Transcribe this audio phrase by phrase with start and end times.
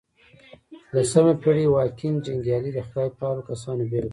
[0.93, 4.09] لسمه پېړۍ واکینګ جنګيالي د خدای پالو کسانو بېلګه وه.